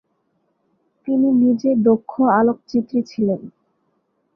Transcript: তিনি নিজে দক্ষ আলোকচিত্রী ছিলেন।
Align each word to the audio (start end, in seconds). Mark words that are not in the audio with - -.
তিনি 1.07 1.27
নিজে 1.41 1.69
দক্ষ 1.85 2.11
আলোকচিত্রী 2.39 2.99
ছিলেন। 3.03 3.41